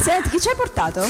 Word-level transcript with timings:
Senti, 0.00 0.28
chi 0.30 0.40
ci 0.40 0.48
hai 0.48 0.54
portato? 0.54 1.04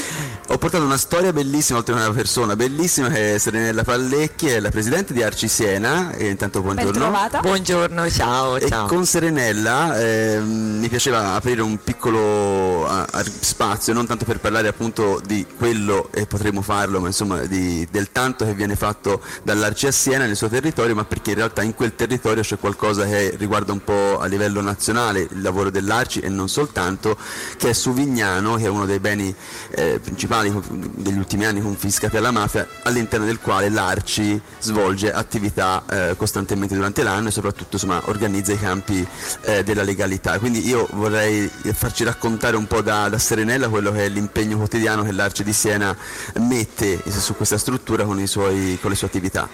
Ho 0.53 0.59
portato 0.59 0.83
una 0.83 0.97
storia 0.97 1.33
bellissima, 1.33 1.79
oltre 1.79 1.95
a 1.95 1.97
una 1.97 2.11
persona 2.11 2.55
bellissima 2.55 3.09
che 3.09 3.33
è 3.33 3.37
Serenella 3.39 3.83
Pallecchi, 3.83 4.49
è 4.49 4.59
la 4.59 4.69
presidente 4.69 5.11
di 5.11 5.23
Arci 5.23 5.47
Siena. 5.47 6.11
E 6.11 6.29
intanto 6.29 6.61
buongiorno. 6.61 7.11
Buongiorno, 7.41 8.07
ciao, 8.11 8.59
ciao. 8.59 8.85
E 8.85 8.87
con 8.87 9.03
Serenella 9.03 9.99
eh, 9.99 10.39
mi 10.41 10.87
piaceva 10.89 11.33
aprire 11.33 11.63
un 11.63 11.79
piccolo 11.83 12.87
a, 12.87 13.03
a 13.09 13.23
spazio, 13.23 13.93
non 13.93 14.05
tanto 14.05 14.25
per 14.25 14.39
parlare 14.39 14.67
appunto 14.67 15.19
di 15.25 15.43
quello 15.57 16.09
e 16.11 16.27
potremo 16.27 16.61
farlo, 16.61 16.99
ma 16.99 17.07
insomma 17.07 17.39
di, 17.39 17.87
del 17.89 18.11
tanto 18.11 18.45
che 18.45 18.53
viene 18.53 18.75
fatto 18.75 19.21
dall'Arci 19.41 19.87
a 19.87 19.91
Siena 19.91 20.27
nel 20.27 20.35
suo 20.35 20.49
territorio, 20.49 20.93
ma 20.93 21.03
perché 21.03 21.31
in 21.31 21.37
realtà 21.37 21.63
in 21.63 21.73
quel 21.73 21.95
territorio 21.95 22.43
c'è 22.43 22.59
qualcosa 22.59 23.05
che 23.05 23.33
riguarda 23.39 23.71
un 23.71 23.83
po' 23.83 24.19
a 24.19 24.27
livello 24.27 24.61
nazionale 24.61 25.21
il 25.21 25.41
lavoro 25.41 25.71
dell'Arci 25.71 26.19
e 26.19 26.29
non 26.29 26.47
soltanto, 26.47 27.17
che 27.57 27.69
è 27.69 27.73
Suvignano, 27.73 28.57
che 28.57 28.65
è 28.65 28.69
uno 28.69 28.85
dei 28.85 28.99
beni 28.99 29.33
eh, 29.71 29.99
principali 29.99 30.41
degli 30.49 31.17
ultimi 31.17 31.45
anni 31.45 31.61
confiscati 31.61 32.17
alla 32.17 32.31
mafia, 32.31 32.67
all'interno 32.83 33.25
del 33.25 33.39
quale 33.39 33.69
l'Arci 33.69 34.39
svolge 34.59 35.11
attività 35.11 35.83
eh, 35.89 36.15
costantemente 36.17 36.75
durante 36.75 37.03
l'anno 37.03 37.29
e 37.29 37.31
soprattutto 37.31 37.75
insomma, 37.75 38.01
organizza 38.05 38.51
i 38.53 38.59
campi 38.59 39.05
eh, 39.41 39.63
della 39.63 39.83
legalità. 39.83 40.39
Quindi 40.39 40.67
io 40.67 40.87
vorrei 40.93 41.49
farci 41.73 42.03
raccontare 42.03 42.55
un 42.55 42.67
po' 42.67 42.81
da, 42.81 43.09
da 43.09 43.17
Serenella 43.17 43.69
quello 43.69 43.91
che 43.91 44.05
è 44.05 44.09
l'impegno 44.09 44.57
quotidiano 44.57 45.03
che 45.03 45.11
l'Arci 45.11 45.43
di 45.43 45.53
Siena 45.53 45.95
mette 46.39 47.01
su 47.09 47.35
questa 47.35 47.57
struttura 47.57 48.03
con, 48.05 48.25
suoi, 48.27 48.77
con 48.81 48.89
le 48.89 48.95
sue 48.95 49.07
attività. 49.07 49.47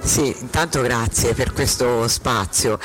Sì, 0.00 0.34
intanto 0.38 0.82
grazie 0.82 1.34
per 1.34 1.52
questo 1.52 2.06
spazio. 2.08 2.78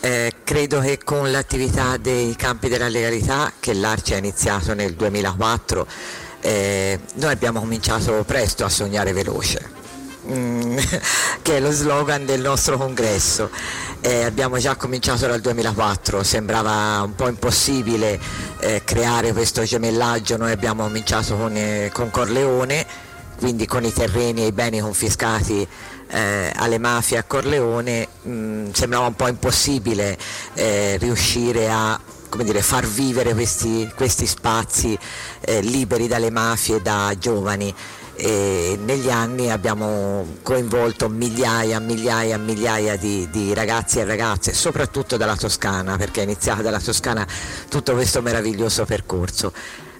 Eh, 0.00 0.34
credo 0.44 0.80
che 0.80 0.98
con 1.02 1.30
l'attività 1.30 1.96
dei 1.96 2.36
campi 2.36 2.68
della 2.68 2.88
legalità 2.88 3.52
che 3.58 3.72
l'Arci 3.72 4.14
ha 4.14 4.18
iniziato 4.18 4.74
nel 4.74 4.94
2004 4.94 5.86
eh, 6.40 6.98
noi 7.14 7.32
abbiamo 7.32 7.60
cominciato 7.60 8.24
presto 8.26 8.64
a 8.64 8.68
sognare 8.68 9.12
veloce. 9.12 9.84
Mm, 10.28 10.76
che 11.42 11.56
è 11.56 11.60
lo 11.60 11.70
slogan 11.70 12.24
del 12.24 12.40
nostro 12.40 12.76
congresso. 12.76 13.50
Eh, 14.00 14.24
abbiamo 14.24 14.58
già 14.58 14.74
cominciato 14.76 15.26
dal 15.26 15.40
2004, 15.40 16.22
sembrava 16.22 17.02
un 17.02 17.14
po' 17.14 17.28
impossibile 17.28 18.18
eh, 18.60 18.82
creare 18.84 19.32
questo 19.32 19.62
gemellaggio, 19.62 20.36
noi 20.36 20.52
abbiamo 20.52 20.82
cominciato 20.82 21.36
con, 21.36 21.56
eh, 21.56 21.90
con 21.92 22.10
Corleone, 22.10 22.86
quindi 23.38 23.66
con 23.66 23.84
i 23.84 23.92
terreni 23.92 24.42
e 24.42 24.46
i 24.46 24.52
beni 24.52 24.80
confiscati 24.80 25.66
eh, 26.08 26.52
alle 26.54 26.78
mafie 26.78 27.18
a 27.18 27.24
Corleone 27.24 28.08
mh, 28.22 28.30
mm, 28.30 28.70
sembrava 28.72 29.06
un 29.06 29.14
po' 29.14 29.28
impossibile 29.28 30.16
eh, 30.54 30.96
riuscire 30.98 31.70
a 31.70 31.98
dire, 32.44 32.60
far 32.60 32.86
vivere 32.86 33.32
questi, 33.34 33.90
questi 33.94 34.26
spazi 34.26 34.98
eh, 35.46 35.60
liberi 35.60 36.06
dalle 36.08 36.30
mafie 36.30 36.82
da 36.82 37.14
giovani. 37.18 37.74
E 38.18 38.78
negli 38.82 39.10
anni 39.10 39.50
abbiamo 39.50 40.26
coinvolto 40.42 41.08
migliaia, 41.08 41.78
migliaia, 41.80 42.38
migliaia 42.38 42.96
di, 42.96 43.28
di, 43.30 43.52
ragazzi 43.52 43.98
e 43.98 44.04
ragazze, 44.04 44.54
soprattutto 44.54 45.18
dalla 45.18 45.36
Toscana, 45.36 45.96
perché 45.98 46.20
è 46.20 46.24
iniziato 46.24 46.62
dalla 46.62 46.80
Toscana 46.80 47.26
tutto 47.68 47.92
questo 47.92 48.22
meraviglioso 48.22 48.86
percorso. 48.86 49.52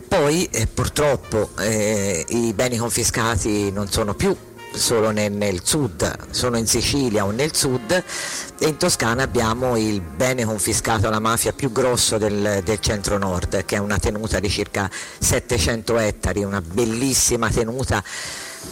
Poi 0.08 0.48
eh, 0.50 0.66
purtroppo 0.66 1.50
eh, 1.58 2.24
i 2.28 2.52
beni 2.54 2.78
confiscati 2.78 3.70
non 3.70 3.90
sono 3.90 4.14
più 4.14 4.34
solo 4.76 5.10
nel, 5.10 5.32
nel, 5.32 5.60
sud, 5.64 6.30
sono 6.30 6.58
in 6.58 6.66
Sicilia 6.66 7.24
o 7.24 7.30
nel 7.30 7.54
sud 7.54 8.04
e 8.58 8.66
in 8.66 8.76
Toscana 8.76 9.22
abbiamo 9.22 9.76
il 9.76 10.00
bene 10.00 10.44
confiscato 10.44 11.08
alla 11.08 11.18
mafia 11.18 11.52
più 11.52 11.72
grosso 11.72 12.18
del, 12.18 12.60
del 12.62 12.80
centro-nord 12.80 13.64
che 13.64 13.76
è 13.76 13.78
una 13.78 13.98
tenuta 13.98 14.38
di 14.38 14.48
circa 14.48 14.90
700 15.18 15.98
ettari, 15.98 16.44
una 16.44 16.60
bellissima 16.60 17.48
tenuta 17.50 18.02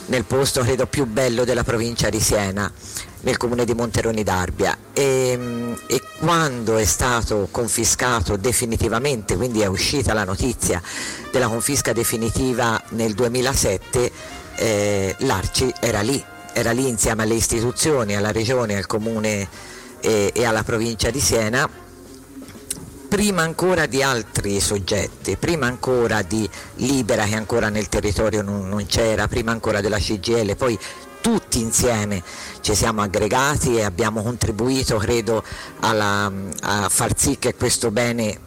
nel 0.06 0.24
posto 0.24 0.62
credo 0.62 0.86
più 0.86 1.06
bello 1.06 1.44
della 1.44 1.64
provincia 1.64 2.08
di 2.10 2.20
Siena, 2.20 2.70
nel 3.24 3.36
comune 3.36 3.64
di 3.64 3.74
Monteroni 3.74 4.22
d'Arbia 4.22 4.76
e, 4.92 5.76
e, 5.86 6.02
quando 6.18 6.76
è 6.76 6.84
stato 6.84 7.48
confiscato 7.50 8.36
definitivamente, 8.36 9.36
quindi 9.36 9.60
è 9.60 9.66
uscita 9.66 10.12
la 10.12 10.24
notizia 10.24 10.80
della 11.30 11.48
confisca 11.48 11.92
definitiva 11.92 12.80
nel 12.90 13.14
2007, 13.14 14.12
eh, 14.56 15.16
l'Arci 15.18 15.72
era 15.80 16.00
lì, 16.00 16.22
era 16.52 16.70
lì 16.72 16.86
insieme 16.86 17.24
alle 17.24 17.34
istituzioni, 17.34 18.14
alla 18.14 18.30
regione, 18.30 18.76
al 18.76 18.86
comune 18.86 19.48
e, 20.00 20.30
e 20.34 20.44
alla 20.44 20.62
provincia 20.62 21.10
di 21.10 21.20
Siena 21.20 21.82
prima 23.14 23.42
ancora 23.42 23.86
di 23.86 24.02
altri 24.02 24.58
soggetti, 24.58 25.36
prima 25.36 25.66
ancora 25.66 26.22
di 26.22 26.50
Libera 26.76 27.24
che 27.24 27.36
ancora 27.36 27.68
nel 27.68 27.88
territorio 27.88 28.42
non, 28.42 28.68
non 28.68 28.84
c'era, 28.86 29.28
prima 29.28 29.52
ancora 29.52 29.80
della 29.80 29.98
CGL, 29.98 30.56
poi 30.56 30.76
tutti 31.24 31.58
insieme 31.58 32.22
ci 32.60 32.74
siamo 32.74 33.00
aggregati 33.00 33.78
e 33.78 33.82
abbiamo 33.82 34.22
contribuito, 34.22 34.98
credo, 34.98 35.42
alla, 35.80 36.30
a 36.60 36.88
far 36.90 37.18
sì 37.18 37.38
che 37.38 37.54
questo 37.54 37.90
bene 37.90 38.38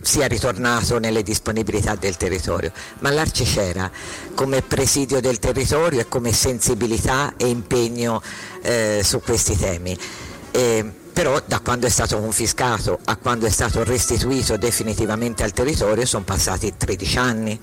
sia 0.00 0.26
ritornato 0.26 0.98
nelle 0.98 1.22
disponibilità 1.22 1.94
del 1.94 2.16
territorio, 2.16 2.72
ma 2.98 3.10
l'Arci 3.10 3.44
c'era 3.44 3.88
come 4.34 4.62
presidio 4.62 5.20
del 5.20 5.38
territorio 5.38 6.00
e 6.00 6.08
come 6.08 6.32
sensibilità 6.32 7.34
e 7.36 7.46
impegno 7.46 8.20
eh, 8.62 9.00
su 9.04 9.20
questi 9.20 9.56
temi. 9.56 9.96
E, 10.50 10.92
però 11.12 11.40
da 11.46 11.60
quando 11.60 11.86
è 11.86 11.90
stato 11.90 12.18
confiscato 12.18 12.98
a 13.04 13.14
quando 13.14 13.46
è 13.46 13.50
stato 13.50 13.84
restituito 13.84 14.56
definitivamente 14.56 15.44
al 15.44 15.52
territorio 15.52 16.04
sono 16.06 16.24
passati 16.24 16.74
13 16.76 17.18
anni 17.18 17.60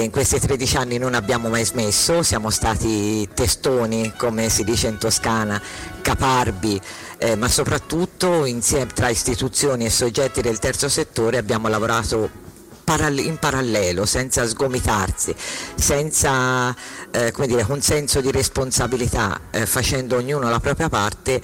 in 0.00 0.10
questi 0.10 0.40
13 0.40 0.76
anni 0.78 0.98
non 0.98 1.12
abbiamo 1.12 1.48
mai 1.48 1.64
smesso, 1.64 2.22
siamo 2.22 2.48
stati 2.48 3.28
testoni 3.34 4.14
come 4.16 4.48
si 4.48 4.64
dice 4.64 4.88
in 4.88 4.96
Toscana, 4.96 5.60
caparbi, 6.00 6.80
eh, 7.18 7.36
ma 7.36 7.46
soprattutto 7.48 8.46
insieme 8.46 8.92
tra 8.94 9.10
istituzioni 9.10 9.84
e 9.84 9.90
soggetti 9.90 10.40
del 10.40 10.58
terzo 10.58 10.88
settore 10.88 11.36
abbiamo 11.36 11.68
lavorato 11.68 12.50
in 12.94 13.38
parallelo, 13.38 14.04
senza 14.04 14.46
sgomitarsi, 14.46 15.34
senza 15.74 16.74
eh, 17.10 17.32
dire, 17.46 17.64
un 17.68 17.80
senso 17.80 18.20
di 18.20 18.30
responsabilità, 18.30 19.40
eh, 19.50 19.64
facendo 19.64 20.16
ognuno 20.16 20.50
la 20.50 20.60
propria 20.60 20.90
parte 20.90 21.40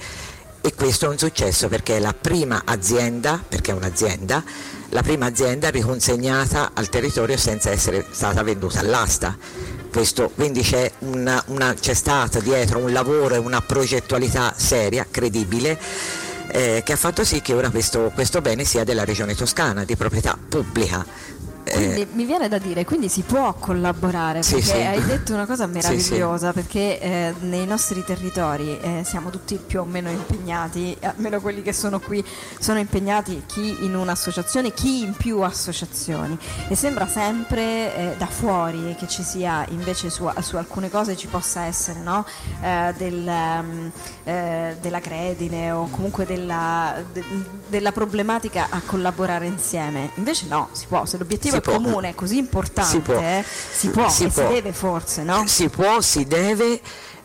e 0.61 0.73
questo 0.73 1.05
è 1.05 1.09
un 1.09 1.17
successo 1.17 1.67
perché 1.67 1.97
è 1.97 1.99
la 1.99 2.13
prima 2.13 2.63
azienda, 2.65 3.41
perché 3.47 3.71
è 3.71 3.73
un'azienda, 3.73 4.43
la 4.89 5.01
prima 5.01 5.25
azienda 5.25 5.69
riconsegnata 5.69 6.71
al 6.73 6.89
territorio 6.89 7.37
senza 7.37 7.71
essere 7.71 8.05
stata 8.11 8.43
venduta 8.43 8.79
all'asta. 8.79 9.37
Questo, 9.91 10.29
quindi 10.29 10.61
c'è, 10.61 10.91
una, 10.99 11.41
una, 11.47 11.73
c'è 11.73 11.93
stato 11.93 12.39
dietro 12.39 12.79
un 12.79 12.91
lavoro 12.91 13.35
e 13.35 13.37
una 13.37 13.61
progettualità 13.61 14.53
seria, 14.55 15.05
credibile, 15.09 15.79
eh, 16.51 16.81
che 16.83 16.93
ha 16.93 16.97
fatto 16.97 17.23
sì 17.23 17.41
che 17.41 17.53
ora 17.53 17.69
questo, 17.69 18.11
questo 18.13 18.41
bene 18.41 18.63
sia 18.65 18.83
della 18.83 19.05
regione 19.05 19.35
toscana, 19.35 19.83
di 19.83 19.95
proprietà 19.95 20.37
pubblica 20.37 21.05
quindi 21.63 22.01
eh, 22.01 22.07
mi 22.13 22.25
viene 22.25 22.47
da 22.47 22.57
dire, 22.57 22.85
quindi 22.85 23.09
si 23.09 23.21
può 23.21 23.53
collaborare, 23.53 24.43
sì, 24.43 24.53
perché 24.53 24.67
sì. 24.67 24.81
hai 24.81 25.03
detto 25.05 25.33
una 25.33 25.45
cosa 25.45 25.67
meravigliosa, 25.67 26.47
sì, 26.49 26.53
perché 26.53 26.99
eh, 26.99 27.33
nei 27.41 27.65
nostri 27.65 28.03
territori 28.03 28.79
eh, 28.79 29.03
siamo 29.05 29.29
tutti 29.29 29.55
più 29.55 29.81
o 29.81 29.85
meno 29.85 30.09
impegnati, 30.09 30.97
almeno 31.01 31.39
quelli 31.39 31.61
che 31.61 31.73
sono 31.73 31.99
qui 31.99 32.23
sono 32.59 32.79
impegnati, 32.79 33.43
chi 33.45 33.83
in 33.85 33.95
un'associazione, 33.95 34.73
chi 34.73 35.01
in 35.01 35.13
più 35.13 35.41
associazioni. 35.41 36.37
E 36.67 36.75
sembra 36.75 37.07
sempre 37.07 37.95
eh, 37.95 38.15
da 38.17 38.27
fuori 38.27 38.95
che 38.97 39.07
ci 39.07 39.23
sia 39.23 39.65
invece 39.69 40.09
su, 40.09 40.29
su 40.41 40.55
alcune 40.55 40.89
cose 40.89 41.15
ci 41.15 41.27
possa 41.27 41.63
essere 41.63 41.99
no? 41.99 42.25
Eh, 42.61 42.93
del, 42.97 43.25
um, 43.27 43.91
della 44.23 44.99
credine 44.99 45.71
o 45.71 45.89
comunque 45.89 46.25
della, 46.25 46.95
de, 47.11 47.23
della 47.67 47.91
problematica 47.91 48.67
a 48.69 48.81
collaborare 48.85 49.45
insieme, 49.45 50.11
invece 50.15 50.45
no, 50.47 50.69
si 50.71 50.85
può, 50.87 51.05
se 51.05 51.17
l'obiettivo 51.17 51.58
si 51.63 51.69
comune 51.69 52.15
così 52.15 52.37
importante 52.37 52.89
si 52.89 52.99
può, 52.99 53.19
eh, 53.19 53.43
si, 53.45 53.89
può 53.89 54.09
si, 54.09 54.27
può. 54.27 54.47
si 54.47 54.53
deve 54.53 54.73
forse, 54.73 55.23
no? 55.23 55.47
Si 55.47 55.69
può, 55.69 56.01
si 56.01 56.25
deve. 56.25 56.79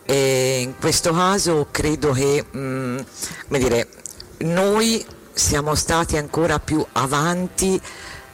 E 0.07 0.61
in 0.61 0.75
questo 0.79 1.13
caso 1.13 1.69
credo 1.71 2.13
che 2.13 2.45
mh, 2.51 2.59
mm, 2.59 2.99
dire, 3.49 3.89
noi 4.39 5.05
siamo 5.33 5.75
stati 5.75 6.17
ancora 6.17 6.59
più 6.59 6.85
avanti 6.93 7.81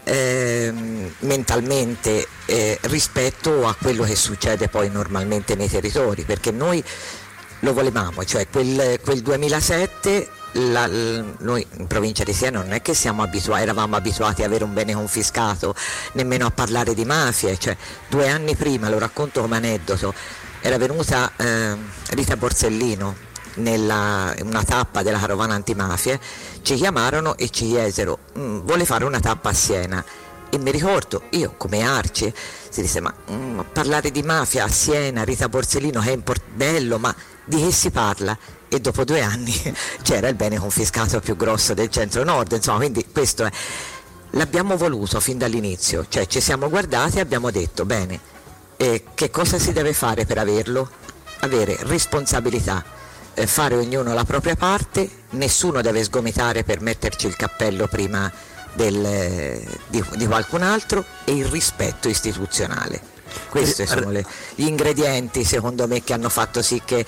eh, 0.05 0.73
mentalmente 1.21 2.27
eh, 2.47 2.79
rispetto 2.83 3.67
a 3.67 3.77
quello 3.81 4.03
che 4.03 4.17
succede 4.17 4.69
poi 4.69 4.91
normalmente 4.91 5.55
nei 5.55 5.69
territori, 5.69 6.23
perché 6.23 6.51
noi 6.51 6.83
lo 7.61 7.73
volevamo, 7.73 8.25
cioè 8.25 8.49
quel, 8.49 8.99
quel 9.03 9.21
2007 9.21 10.29
la, 10.53 10.87
noi 10.87 11.67
in 11.77 11.87
provincia 11.87 12.25
di 12.25 12.33
Siena 12.33 12.61
non 12.61 12.73
è 12.73 12.83
che 12.83 12.95
abituati, 13.23 13.63
eravamo 13.63 13.97
abituati 13.97 14.43
ad 14.43 14.49
avere 14.49 14.65
un 14.65 14.73
bene 14.73 14.95
confiscato, 14.95 15.75
nemmeno 16.13 16.47
a 16.47 16.51
parlare 16.51 16.95
di 16.95 17.05
mafie, 17.05 17.59
cioè, 17.59 17.77
due 18.09 18.29
anni 18.29 18.57
prima, 18.57 18.89
lo 18.89 18.99
racconto 18.99 19.41
come 19.41 19.57
aneddoto, 19.57 20.13
era 20.61 20.77
venuta 20.77 21.33
eh, 21.37 21.77
Rita 22.11 22.37
Borsellino 22.37 23.29
nella 23.55 24.35
una 24.43 24.63
tappa 24.63 25.03
della 25.03 25.19
carovana 25.19 25.55
antimafie, 25.55 26.21
ci 26.63 26.75
chiamarono 26.77 27.37
e 27.37 27.51
ci 27.51 27.67
chiesero, 27.67 28.19
mm, 28.39 28.61
vuole 28.61 28.85
fare 28.85 29.05
una 29.05 29.21
tappa 29.21 29.51
a 29.51 29.55
Siena? 29.55 30.05
E 30.53 30.59
mi 30.59 30.73
ricordo, 30.73 31.23
io 31.31 31.55
come 31.57 31.83
Arce, 31.83 32.35
si 32.69 32.81
disse, 32.81 33.01
ma 33.01 33.15
mm, 33.31 33.61
parlare 33.73 34.11
di 34.11 34.23
mafia 34.23 34.65
a 34.65 34.69
Siena, 34.69 35.23
Rita 35.23 35.49
Borsellino, 35.49 36.01
è 36.01 36.17
bello, 36.53 36.99
ma 36.99 37.15
di 37.45 37.63
che 37.63 37.73
si 37.73 37.91
parla? 37.91 38.37
E 38.73 38.81
dopo 38.81 39.03
due 39.03 39.21
anni 39.21 39.53
c'era 40.03 40.29
il 40.29 40.37
bene 40.37 40.57
confiscato 40.57 41.19
più 41.19 41.35
grosso 41.35 41.75
del 41.75 41.91
centro-nord, 41.91 42.53
insomma, 42.53 42.79
quindi 42.79 43.05
questo 43.11 43.45
è... 43.45 43.51
L'abbiamo 44.35 44.77
voluto 44.77 45.19
fin 45.19 45.39
dall'inizio, 45.39 46.07
cioè 46.09 46.29
ci 46.29 46.41
siamo 46.41 46.69
guardati 46.69 47.17
e 47.17 47.21
abbiamo 47.21 47.51
detto, 47.51 47.85
bene, 47.85 48.21
eh, 48.77 49.07
che 49.13 49.29
cosa 49.31 49.59
si 49.59 49.73
deve 49.73 49.93
fare 49.93 50.25
per 50.25 50.39
averlo? 50.39 50.89
Avere 51.41 51.77
responsabilità, 51.81 52.85
eh, 53.35 53.47
fare 53.49 53.75
ognuno 53.75 54.15
la 54.15 54.25
propria 54.25 54.55
parte, 54.55 55.11
nessuno 55.31 55.81
deve 55.81 56.05
sgomitare 56.05 56.63
per 56.63 56.81
metterci 56.81 57.27
il 57.27 57.35
cappello 57.35 57.89
prima 57.89 58.31
del, 58.75 59.61
di, 59.89 60.05
di 60.15 60.27
qualcun 60.27 60.63
altro 60.63 61.05
e 61.25 61.33
il 61.33 61.47
rispetto 61.47 62.09
istituzionale. 62.09 63.19
Questi 63.49 63.87
sono 63.87 64.11
le, 64.11 64.25
gli 64.55 64.67
ingredienti 64.67 65.45
secondo 65.45 65.87
me 65.87 66.03
che 66.03 66.13
hanno 66.13 66.29
fatto 66.29 66.63
sì 66.63 66.83
che 66.85 67.05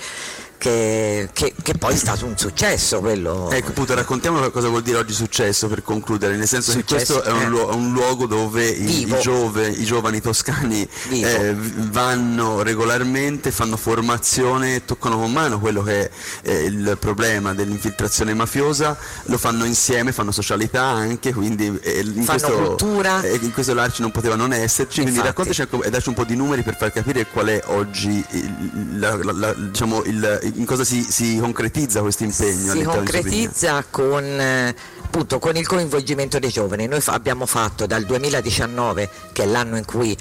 che, 0.63 1.29
che, 1.33 1.53
che, 1.61 1.73
poi 1.73 1.93
è 1.93 1.97
stato 1.97 2.25
un 2.25 2.37
successo 2.37 3.01
quello. 3.01 3.51
Ecco 3.51 3.71
appunto 3.71 3.93
raccontiamo 3.95 4.49
cosa 4.49 4.69
vuol 4.69 4.81
dire 4.81 4.97
oggi 4.97 5.11
successo 5.11 5.67
per 5.67 5.83
concludere, 5.83 6.37
nel 6.37 6.47
senso 6.47 6.71
successo, 6.71 7.15
che 7.15 7.21
questo 7.21 7.29
è 7.29 7.33
un, 7.33 7.41
eh. 7.41 7.47
luogo, 7.47 7.75
un 7.75 7.91
luogo 7.91 8.27
dove 8.27 8.65
i, 8.69 9.01
i, 9.01 9.15
giove, 9.19 9.67
i, 9.67 9.83
giovani 9.83 10.21
toscani 10.21 10.87
eh, 11.09 11.53
vanno 11.53 12.61
regolarmente, 12.61 13.51
fanno 13.51 13.75
formazione, 13.75 14.85
toccano 14.85 15.17
con 15.17 15.33
mano 15.33 15.59
quello 15.59 15.83
che 15.83 16.09
è 16.09 16.11
eh, 16.43 16.63
il 16.63 16.95
problema 16.97 17.53
dell'infiltrazione 17.53 18.33
mafiosa, 18.33 18.97
lo 19.23 19.37
fanno 19.37 19.65
insieme, 19.65 20.13
fanno 20.13 20.31
socialità 20.31 20.83
anche, 20.83 21.33
quindi 21.33 21.77
eh, 21.81 21.99
in, 21.99 22.23
fanno 22.23 22.39
questo, 22.39 22.53
cultura. 22.53 23.21
Eh, 23.21 23.37
in 23.41 23.51
questo 23.51 23.73
l'Arci 23.73 24.01
non 24.01 24.11
poteva 24.11 24.35
non 24.35 24.53
esserci, 24.53 25.01
Infatti. 25.01 25.03
quindi 25.03 25.27
raccontaci 25.27 25.67
e 25.83 25.89
dacci 25.89 26.07
un 26.07 26.15
po' 26.15 26.23
di 26.23 26.37
numeri 26.37 26.63
per 26.63 26.77
far 26.77 26.93
capire 26.93 27.27
qual 27.27 27.47
è 27.47 27.61
oggi 27.65 28.23
il, 28.29 28.99
la, 28.99 29.17
la, 29.21 29.31
la, 29.33 29.53
diciamo, 29.53 30.03
il 30.05 30.51
in 30.55 30.65
cosa 30.65 30.83
si, 30.83 31.03
si 31.03 31.37
concretizza 31.39 32.01
questo 32.01 32.23
impegno? 32.23 32.73
Si 32.73 32.83
concretizza 32.83 33.85
con, 33.89 34.23
eh, 34.23 34.75
appunto, 35.01 35.39
con, 35.39 35.55
il 35.55 35.67
coinvolgimento 35.67 36.39
dei 36.39 36.49
giovani. 36.49 36.87
Noi 36.87 37.01
fa, 37.01 37.13
abbiamo 37.13 37.45
fatto 37.45 37.85
dal 37.85 38.03
2019, 38.03 39.09
che 39.31 39.43
è 39.43 39.45
l'anno 39.45 39.77
in 39.77 39.85
cui 39.85 40.15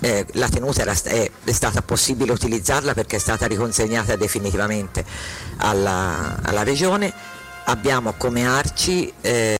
eh, 0.00 0.26
la 0.32 0.48
tenuta 0.48 0.82
era, 0.82 0.92
è, 1.04 1.30
è, 1.44 1.52
stata 1.52 1.82
possibile 1.82 2.32
utilizzarla 2.32 2.94
perché 2.94 3.16
è 3.16 3.20
stata 3.20 3.46
riconsegnata 3.46 4.16
definitivamente 4.16 5.04
alla, 5.58 6.38
alla 6.42 6.62
regione, 6.62 7.12
abbiamo 7.64 8.14
come 8.16 8.46
Arci 8.46 9.12
eh, 9.20 9.56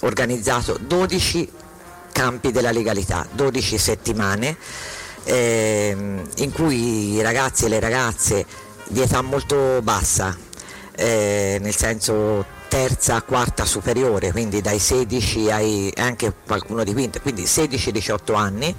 organizzato 0.00 0.78
12 0.80 1.50
campi 2.12 2.52
della 2.52 2.72
legalità, 2.72 3.26
12 3.30 3.78
settimane 3.78 4.56
eh, 5.24 5.96
in 6.36 6.52
cui 6.52 7.14
i 7.14 7.22
ragazzi 7.22 7.66
e 7.66 7.68
le 7.68 7.80
ragazze 7.80 8.46
di 8.88 9.00
età 9.00 9.22
molto 9.22 9.80
bassa, 9.82 10.36
eh, 10.94 11.58
nel 11.60 11.74
senso 11.74 12.44
terza, 12.68 13.22
quarta 13.22 13.64
superiore, 13.64 14.30
quindi 14.30 14.60
dai 14.60 14.78
16 14.78 15.50
ai 15.50 15.92
anche 15.96 16.32
qualcuno 16.46 16.84
di 16.84 16.92
quinta, 16.92 17.20
quindi 17.20 17.44
16-18 17.44 18.34
anni, 18.34 18.74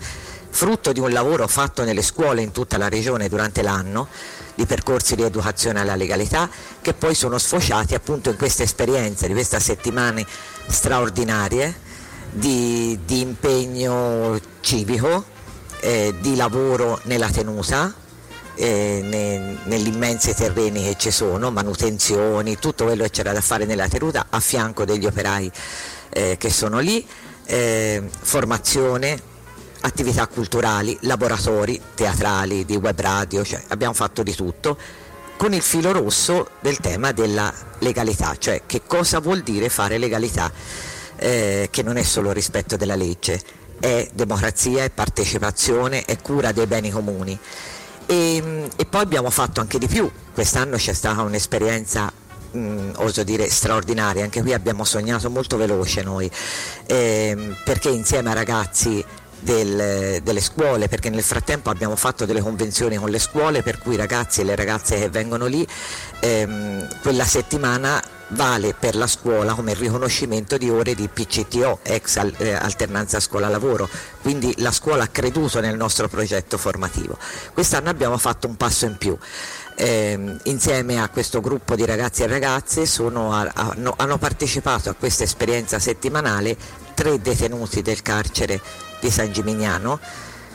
frutto 0.50 0.92
di 0.92 1.00
un 1.00 1.12
lavoro 1.12 1.48
fatto 1.48 1.84
nelle 1.84 2.02
scuole 2.02 2.42
in 2.42 2.52
tutta 2.52 2.78
la 2.78 2.90
regione 2.90 3.30
durante 3.30 3.62
l'anno 3.62 4.08
di 4.56 4.66
percorsi 4.66 5.16
di 5.16 5.24
educazione 5.24 5.80
alla 5.80 5.96
legalità 5.96 6.50
che 6.82 6.94
poi 6.94 7.16
sono 7.16 7.38
sfociati 7.38 7.94
appunto 7.96 8.30
in 8.30 8.36
queste 8.36 8.64
esperienze 8.64 9.28
di 9.28 9.34
queste 9.34 9.60
settimane 9.60 10.26
straordinarie 10.68 11.88
di, 12.32 13.00
di 13.06 13.22
impegno 13.22 14.40
civico, 14.60 15.24
eh, 15.80 16.14
di 16.20 16.36
lavoro 16.36 17.00
nella 17.04 17.30
tenuta 17.30 17.94
eh, 18.60 19.00
ne, 19.02 19.58
negli 19.64 19.88
immensi 19.88 20.34
terreni 20.34 20.84
che 20.84 20.96
ci 20.98 21.12
sono, 21.12 21.50
manutenzioni, 21.50 22.58
tutto 22.58 22.84
quello 22.84 23.04
che 23.04 23.10
c'era 23.10 23.32
da 23.32 23.40
fare 23.40 23.64
nella 23.64 23.88
tenuta 23.88 24.28
a 24.30 24.40
fianco 24.42 24.84
degli 24.84 25.06
operai 25.06 25.50
eh, 26.10 26.36
che 26.38 26.50
sono 26.50 26.80
lì, 26.80 27.06
eh, 27.46 28.04
formazione, 28.22 29.18
attività 29.82 30.28
culturali, 30.28 30.98
laboratori 31.04 31.80
teatrali, 31.96 32.66
di 32.66 32.76
web 32.76 33.00
radio, 33.00 33.46
cioè 33.46 33.64
abbiamo 33.70 33.94
fatto 33.94 34.24
di 34.24 34.36
tutto 34.36 34.78
con 35.38 35.54
il 35.54 35.62
filo 35.62 35.94
rosso 35.94 36.50
del 36.60 36.80
tema 36.80 37.14
della 37.14 37.54
legalità, 37.80 38.36
cioè 38.38 38.64
che 38.66 38.82
cosa 38.86 39.20
vuol 39.20 39.40
dire 39.40 39.70
fare 39.70 39.98
legalità, 39.98 40.52
eh, 41.16 41.70
che 41.72 41.82
non 41.82 41.96
è 41.96 42.04
solo 42.04 42.34
rispetto 42.34 42.76
della 42.76 42.96
legge, 42.96 43.42
è 43.80 44.10
democrazia, 44.14 44.84
è 44.84 44.90
partecipazione, 44.90 46.04
è 46.04 46.18
cura 46.22 46.52
dei 46.52 46.68
beni 46.68 46.92
comuni. 46.92 47.40
E, 48.10 48.70
e 48.76 48.86
poi 48.86 49.02
abbiamo 49.02 49.30
fatto 49.30 49.62
anche 49.62 49.78
di 49.78 49.86
più, 49.86 50.10
quest'anno 50.34 50.78
c'è 50.78 50.94
stata 50.94 51.22
un'esperienza 51.22 52.12
Mm, 52.58 52.94
oso 52.96 53.24
dire 53.24 53.48
straordinaria, 53.48 54.24
anche 54.24 54.42
qui 54.42 54.54
abbiamo 54.54 54.84
sognato 54.84 55.30
molto 55.30 55.56
veloce 55.56 56.02
noi, 56.02 56.30
eh, 56.88 57.54
perché 57.64 57.90
insieme 57.90 58.32
a 58.32 58.34
ragazzi 58.34 59.06
del, 59.40 60.20
delle 60.24 60.42
scuole, 60.42 60.88
perché 60.88 61.12
nel 61.12 61.22
frattempo 61.22 61.70
abbiamo 61.70 61.96
fatto 61.96 62.26
delle 62.26 62.42
convenzioni 62.42 62.96
con 62.96 63.12
le 63.12 63.20
scuole, 63.20 63.62
per 63.62 63.78
cui 63.78 63.94
i 63.94 63.98
ragazzi 63.98 64.42
e 64.42 64.46
le 64.46 64.56
ragazze 64.56 64.98
che 64.98 65.10
vengono 65.10 65.46
lì, 65.46 65.66
ehm, 66.22 66.88
quella 67.04 67.26
settimana 67.26 68.02
vale 68.30 68.74
per 68.74 68.96
la 68.96 69.08
scuola 69.08 69.54
come 69.54 69.74
riconoscimento 69.74 70.58
di 70.58 70.70
ore 70.70 70.94
di 70.94 71.08
PCTO, 71.08 71.80
ex 71.84 72.18
eh, 72.38 72.54
alternanza 72.54 73.20
scuola-lavoro, 73.20 73.90
quindi 74.22 74.54
la 74.58 74.72
scuola 74.72 75.04
ha 75.04 75.08
creduto 75.08 75.60
nel 75.60 75.76
nostro 75.76 76.08
progetto 76.08 76.58
formativo. 76.58 77.18
Quest'anno 77.54 77.90
abbiamo 77.90 78.18
fatto 78.18 78.48
un 78.48 78.56
passo 78.56 78.86
in 78.86 78.98
più. 78.98 79.18
Eh, 79.76 80.38
insieme 80.44 81.02
a 81.02 81.08
questo 81.08 81.40
gruppo 81.40 81.76
di 81.76 81.86
ragazzi 81.86 82.24
e 82.24 82.28
ragazze 82.28 82.86
sono, 82.86 83.32
hanno, 83.32 83.94
hanno 83.96 84.18
partecipato 84.18 84.90
a 84.90 84.94
questa 84.94 85.24
esperienza 85.24 85.80
settimanale 85.80 86.58
tre 86.94 87.22
detenuti 87.22 87.82
del 87.82 88.02
carcere 88.02 88.60
di 89.00 89.10
San 89.10 89.32
Gimignano, 89.32 90.00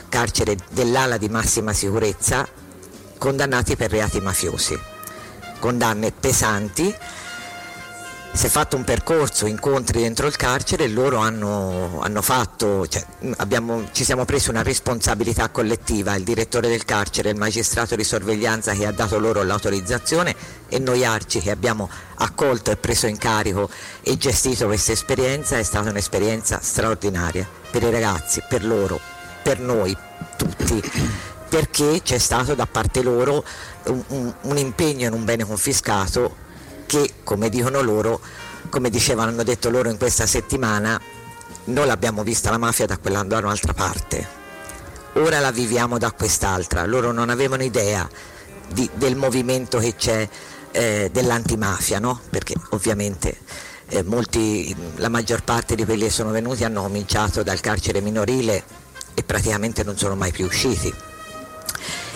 carcere 0.09 0.55
dell'ala 0.69 1.17
di 1.17 1.27
massima 1.27 1.73
sicurezza, 1.73 2.47
condannati 3.17 3.75
per 3.75 3.89
reati 3.89 4.19
mafiosi. 4.21 4.79
Condanne 5.57 6.11
pesanti 6.11 6.93
si 8.35 8.47
è 8.47 8.49
fatto 8.49 8.75
un 8.75 8.83
percorso, 8.83 9.45
incontri 9.45 10.01
dentro 10.01 10.27
il 10.27 10.35
carcere 10.35 10.83
e 10.83 10.89
loro 10.89 11.19
hanno, 11.19 12.01
hanno 12.01 12.21
fatto, 12.21 12.85
cioè, 12.85 13.03
abbiamo, 13.37 13.87
ci 13.93 14.03
siamo 14.03 14.25
presi 14.25 14.49
una 14.49 14.61
responsabilità 14.61 15.47
collettiva, 15.47 16.15
il 16.15 16.25
direttore 16.25 16.67
del 16.67 16.83
carcere, 16.83 17.29
il 17.29 17.37
magistrato 17.37 17.95
di 17.95 18.03
sorveglianza 18.03 18.73
che 18.73 18.85
ha 18.85 18.91
dato 18.91 19.19
loro 19.19 19.41
l'autorizzazione 19.41 20.35
e 20.67 20.79
noi 20.79 21.05
Arci 21.05 21.39
che 21.39 21.49
abbiamo 21.49 21.89
accolto 22.15 22.71
e 22.71 22.75
preso 22.75 23.07
in 23.07 23.17
carico 23.17 23.69
e 24.01 24.17
gestito 24.17 24.65
questa 24.65 24.91
esperienza, 24.91 25.57
è 25.57 25.63
stata 25.63 25.89
un'esperienza 25.89 26.59
straordinaria 26.61 27.47
per 27.71 27.83
i 27.83 27.89
ragazzi, 27.89 28.43
per 28.49 28.65
loro, 28.65 28.99
per 29.43 29.59
noi 29.59 29.95
tutti 30.35 30.81
perché 31.47 32.01
c'è 32.03 32.17
stato 32.17 32.53
da 32.53 32.65
parte 32.65 33.01
loro 33.01 33.45
un, 33.85 34.03
un, 34.07 34.33
un 34.41 34.57
impegno 34.57 35.07
in 35.07 35.13
un 35.13 35.23
bene 35.23 35.45
confiscato 35.45 36.43
che, 36.85 37.13
come 37.23 37.49
dicono 37.49 37.81
loro, 37.81 38.19
come 38.69 38.89
dicevano, 38.89 39.29
hanno 39.29 39.43
detto 39.43 39.69
loro 39.69 39.89
in 39.89 39.97
questa 39.97 40.25
settimana, 40.25 40.99
noi 41.65 41.85
l'abbiamo 41.85 42.23
vista 42.23 42.49
la 42.49 42.57
mafia 42.57 42.85
da 42.85 42.97
quella 42.97 43.23
da 43.23 43.39
un'altra 43.39 43.73
parte, 43.73 44.27
ora 45.13 45.39
la 45.39 45.51
viviamo 45.51 45.97
da 45.97 46.11
quest'altra, 46.11 46.85
loro 46.85 47.11
non 47.11 47.29
avevano 47.29 47.63
idea 47.63 48.07
di, 48.69 48.89
del 48.93 49.15
movimento 49.15 49.79
che 49.79 49.95
c'è 49.95 50.27
eh, 50.71 51.09
dell'antimafia, 51.11 51.99
no? 51.99 52.19
perché 52.29 52.53
ovviamente 52.71 53.37
eh, 53.87 54.03
molti, 54.03 54.75
la 54.95 55.09
maggior 55.09 55.43
parte 55.43 55.75
di 55.75 55.85
quelli 55.85 56.03
che 56.03 56.09
sono 56.09 56.31
venuti 56.31 56.63
hanno 56.63 56.81
cominciato 56.81 57.43
dal 57.43 57.59
carcere 57.59 58.01
minorile 58.01 58.63
e 59.13 59.23
praticamente 59.23 59.83
non 59.83 59.97
sono 59.97 60.15
mai 60.15 60.31
più 60.31 60.45
usciti. 60.45 60.93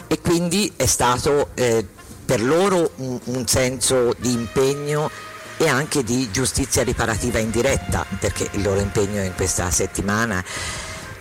E 0.07 0.19
quindi 0.21 0.73
è 0.75 0.87
stato 0.87 1.49
eh, 1.53 1.85
per 2.29 2.43
loro 2.43 2.91
un, 2.97 3.19
un 3.23 3.47
senso 3.47 4.13
di 4.19 4.31
impegno 4.31 5.09
e 5.57 5.67
anche 5.67 6.03
di 6.03 6.29
giustizia 6.29 6.83
riparativa 6.83 7.39
indiretta, 7.39 8.05
perché 8.19 8.49
il 8.51 8.61
loro 8.61 8.79
impegno 8.79 9.23
in 9.23 9.33
questa 9.33 9.71
settimana 9.71 10.43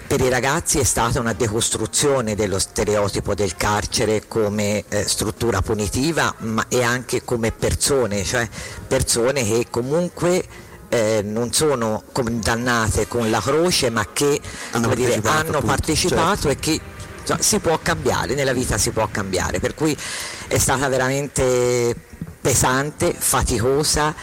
per 0.06 0.20
i 0.20 0.28
ragazzi 0.28 0.78
è 0.78 0.84
stata 0.84 1.18
una 1.18 1.32
decostruzione 1.32 2.34
dello 2.34 2.58
stereotipo 2.58 3.34
del 3.34 3.56
carcere 3.56 4.28
come 4.28 4.84
eh, 4.86 5.08
struttura 5.08 5.62
punitiva 5.62 6.34
ma 6.40 6.66
e 6.68 6.82
anche 6.82 7.24
come 7.24 7.52
persone, 7.52 8.22
cioè 8.22 8.46
persone 8.86 9.44
che 9.44 9.68
comunque 9.70 10.44
eh, 10.90 11.22
non 11.24 11.54
sono 11.54 12.02
condannate 12.12 13.08
con 13.08 13.30
la 13.30 13.40
croce 13.40 13.88
ma 13.88 14.06
che 14.12 14.38
hanno 14.72 14.94
dire, 14.94 15.20
partecipato, 15.20 15.48
hanno 15.48 15.66
partecipato 15.66 16.40
certo. 16.42 16.48
e 16.48 16.56
che 16.56 16.80
cioè, 17.28 17.42
si 17.42 17.58
può 17.58 17.78
cambiare, 17.82 18.34
nella 18.34 18.54
vita 18.54 18.78
si 18.78 18.90
può 18.90 19.06
cambiare, 19.10 19.60
per 19.60 19.74
cui 19.74 19.94
è 20.46 20.56
stata 20.56 20.88
veramente 20.88 21.94
pesante, 22.40 23.14
faticosa, 23.16 24.14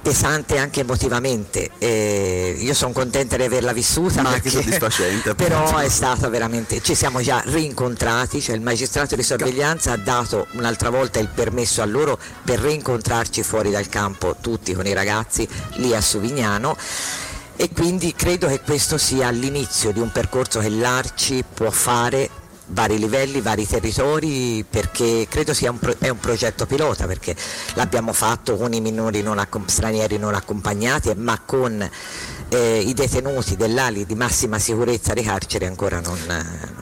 pesante 0.00 0.56
anche 0.56 0.80
emotivamente. 0.80 1.70
Eh, 1.78 2.54
io 2.56 2.74
sono 2.74 2.92
contenta 2.92 3.36
di 3.36 3.42
averla 3.42 3.72
vissuta. 3.72 4.22
Ma 4.22 4.30
perché, 4.30 4.50
soddisfacente. 4.50 5.34
Però 5.36 5.78
è 5.78 5.88
stata 5.88 6.28
veramente. 6.28 6.80
Ci 6.80 6.94
siamo 6.94 7.20
già 7.22 7.42
rincontrati, 7.44 8.40
cioè 8.40 8.54
il 8.54 8.62
magistrato 8.62 9.16
di 9.16 9.24
sorveglianza 9.24 9.90
ha 9.90 9.96
dato 9.96 10.46
un'altra 10.52 10.90
volta 10.90 11.18
il 11.18 11.30
permesso 11.34 11.82
a 11.82 11.86
loro 11.86 12.20
per 12.44 12.60
rincontrarci 12.60 13.42
fuori 13.42 13.72
dal 13.72 13.88
campo, 13.88 14.36
tutti 14.40 14.74
con 14.74 14.86
i 14.86 14.92
ragazzi 14.92 15.48
lì 15.74 15.92
a 15.92 16.00
Suvignano 16.00 16.76
e 17.60 17.70
quindi 17.70 18.14
credo 18.14 18.46
che 18.46 18.60
questo 18.60 18.98
sia 18.98 19.30
l'inizio 19.30 19.90
di 19.90 19.98
un 19.98 20.12
percorso 20.12 20.60
che 20.60 20.68
l'Arci 20.68 21.42
può 21.52 21.70
fare 21.70 22.30
vari 22.66 22.98
livelli, 22.98 23.40
vari 23.40 23.66
territori 23.66 24.64
perché 24.68 25.26
credo 25.28 25.52
sia 25.52 25.72
un, 25.72 25.78
pro- 25.80 25.96
un 25.98 26.20
progetto 26.20 26.66
pilota 26.66 27.06
perché 27.06 27.34
l'abbiamo 27.74 28.12
fatto 28.12 28.56
con 28.56 28.74
i 28.74 28.80
minori 28.80 29.22
non 29.22 29.40
accom- 29.40 29.68
stranieri 29.68 30.18
non 30.18 30.34
accompagnati 30.34 31.12
ma 31.16 31.40
con 31.44 31.90
eh, 32.50 32.78
i 32.78 32.94
detenuti 32.94 33.56
dell'ali 33.56 34.06
di 34.06 34.14
massima 34.14 34.60
sicurezza 34.60 35.12
di 35.12 35.22
carcere 35.22 35.66
ancora 35.66 35.98
non. 35.98 36.77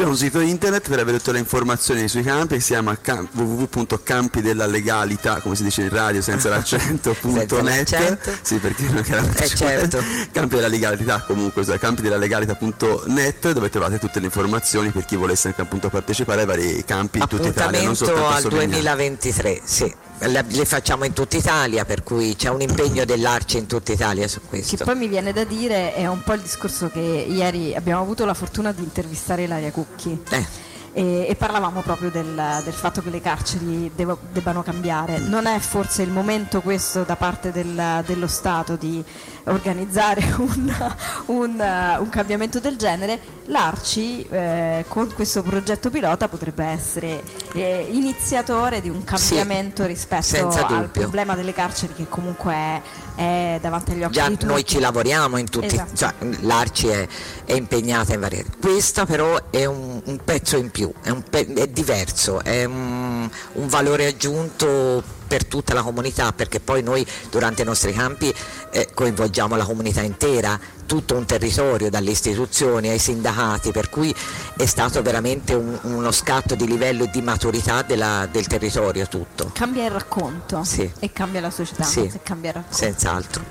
C'è 0.00 0.06
un 0.06 0.16
sito 0.16 0.40
internet 0.40 0.88
per 0.88 0.98
avere 0.98 1.18
tutte 1.18 1.32
le 1.32 1.40
informazioni 1.40 2.08
sui 2.08 2.22
campi 2.22 2.54
che 2.54 2.60
si 2.60 2.72
chiama 2.72 2.98
cam- 2.98 3.28
www.campidellalegalità, 3.32 5.42
come 5.42 5.54
si 5.54 5.62
dice 5.62 5.82
in 5.82 5.90
radio 5.90 6.22
senza 6.22 6.48
l'accento.net. 6.56 8.40
sì, 8.40 8.56
perché 8.56 8.84
non 8.84 9.04
era 9.06 9.22
eh, 9.30 9.46
certo. 9.46 10.02
Campi 10.32 10.54
della 10.54 10.68
legalità 10.68 11.20
comunque, 11.20 11.66
cioè, 11.66 11.78
campidellalegalità.net 11.78 13.52
dove 13.52 13.68
trovate 13.68 13.98
tutte 13.98 14.20
le 14.20 14.24
informazioni 14.24 14.88
per 14.88 15.04
chi 15.04 15.16
volesse 15.16 15.48
anche 15.48 15.60
appunto 15.60 15.90
partecipare 15.90 16.40
ai 16.40 16.46
vari 16.46 16.82
campi 16.86 17.18
in 17.18 17.26
tutta 17.26 17.48
Italia, 17.48 17.82
non 17.82 17.94
soltanto 17.94 18.26
al 18.26 18.42
2023, 18.44 19.60
sì 19.62 19.94
le 20.20 20.64
facciamo 20.64 21.04
in 21.04 21.12
tutta 21.12 21.36
Italia, 21.36 21.84
per 21.84 22.02
cui 22.02 22.36
c'è 22.36 22.48
un 22.48 22.60
impegno 22.60 23.04
dell'Arce 23.04 23.58
in 23.58 23.66
tutta 23.66 23.92
Italia 23.92 24.28
su 24.28 24.40
questo. 24.46 24.76
Che 24.76 24.84
poi 24.84 24.96
mi 24.96 25.08
viene 25.08 25.32
da 25.32 25.44
dire 25.44 25.94
è 25.94 26.06
un 26.06 26.22
po' 26.22 26.34
il 26.34 26.40
discorso 26.40 26.88
che 26.88 27.00
ieri 27.00 27.74
abbiamo 27.74 28.02
avuto 28.02 28.24
la 28.24 28.34
fortuna 28.34 28.72
di 28.72 28.82
intervistare 28.82 29.44
Ilaria 29.44 29.70
Cucchi. 29.70 30.22
Eh 30.30 30.68
e, 30.92 31.26
e 31.28 31.34
parlavamo 31.36 31.82
proprio 31.82 32.10
del, 32.10 32.60
del, 32.64 32.72
fatto 32.72 33.00
che 33.02 33.10
le 33.10 33.20
carceri 33.20 33.90
devo, 33.94 34.18
debbano 34.32 34.62
cambiare. 34.62 35.18
Non 35.18 35.46
è 35.46 35.58
forse 35.58 36.02
il 36.02 36.10
momento 36.10 36.60
questo 36.60 37.04
da 37.04 37.16
parte 37.16 37.52
del, 37.52 38.02
dello 38.06 38.26
Stato 38.26 38.76
di 38.76 39.02
organizzare 39.44 40.22
un, 40.38 40.92
un, 41.26 41.96
un 42.00 42.08
cambiamento 42.08 42.58
del 42.60 42.76
genere? 42.76 43.38
L'Arci 43.46 44.26
eh, 44.28 44.84
con 44.88 45.12
questo 45.12 45.42
progetto 45.42 45.90
pilota 45.90 46.28
potrebbe 46.28 46.64
essere 46.64 47.22
eh, 47.54 47.88
iniziatore 47.90 48.80
di 48.80 48.88
un 48.88 49.02
cambiamento 49.04 49.82
sì, 49.82 49.88
rispetto 49.88 50.48
al 50.48 50.88
problema 50.88 51.34
delle 51.34 51.52
carceri 51.52 51.94
che 51.94 52.08
comunque 52.08 52.52
è, 52.52 52.82
è 53.14 53.58
davanti 53.60 53.92
agli 53.92 54.04
occhi 54.04 54.12
Già 54.12 54.28
di 54.28 54.34
tutti. 54.34 54.46
noi 54.46 54.64
ci 54.64 54.78
lavoriamo 54.78 55.36
in 55.36 55.48
tutti, 55.48 55.66
esatto. 55.66 55.96
cioè, 55.96 56.14
l'Arci 56.40 56.88
è, 56.88 57.08
è, 57.44 57.52
impegnata 57.54 58.14
in 58.14 58.20
varie... 58.20 58.44
Questa 58.60 59.04
però 59.04 59.50
è 59.50 59.64
un, 59.64 60.00
un 60.04 60.18
pezzo 60.24 60.56
in 60.56 60.70
più 60.70 60.79
più, 60.80 60.92
è, 61.02 61.12
pe- 61.28 61.52
è 61.52 61.66
diverso, 61.68 62.42
è 62.42 62.64
un, 62.64 63.28
un, 63.52 63.68
valore 63.68 64.06
aggiunto 64.06 65.02
per 65.26 65.44
tutta 65.44 65.74
la 65.74 65.82
comunità 65.82 66.32
perché 66.32 66.58
poi 66.58 66.82
noi 66.82 67.06
durante 67.30 67.62
i 67.62 67.64
nostri 67.66 67.92
campi 67.92 68.34
eh, 68.70 68.88
coinvolgiamo 68.94 69.56
la 69.56 69.64
comunità 69.64 70.00
intera, 70.00 70.58
tutto 70.86 71.16
un 71.16 71.26
territorio, 71.26 71.90
dalle 71.90 72.10
istituzioni 72.10 72.88
ai 72.88 72.98
sindacati, 72.98 73.72
per 73.72 73.90
cui 73.90 74.14
è 74.56 74.64
stato 74.64 75.02
veramente 75.02 75.54
un, 75.54 75.78
uno 75.82 76.10
scatto 76.10 76.54
di 76.54 76.66
livello 76.66 77.04
e 77.04 77.10
di 77.12 77.20
maturità 77.20 77.82
della, 77.82 78.26
del 78.30 78.46
territorio 78.46 79.06
tutto. 79.06 79.50
Cambia 79.52 79.84
il 79.84 79.90
racconto 79.90 80.64
sì. 80.64 80.90
e 80.98 81.12
cambia 81.12 81.42
la 81.42 81.50
società, 81.50 81.84
sì. 81.84 82.10
cambia 82.22 82.50
il 82.50 82.56
racconto. 82.56 82.76
Senz'altro. 82.76 83.44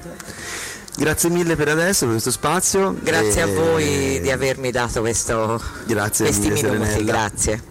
Grazie 0.99 1.29
mille 1.29 1.55
per 1.55 1.69
adesso, 1.69 2.01
per 2.01 2.11
questo 2.11 2.29
spazio. 2.29 2.93
Grazie 3.01 3.39
e... 3.39 3.43
a 3.43 3.47
voi 3.47 4.19
di 4.19 4.29
avermi 4.29 4.69
dato 4.69 4.99
questo, 4.99 5.61
Grazie 5.85 6.25
questi 6.25 6.49
mille, 6.49 6.69
minuti. 6.69 6.89
Serenella. 6.89 7.11
Grazie. 7.11 7.63